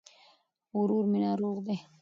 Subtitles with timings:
[0.79, 1.75] ورور مي ناروغ دي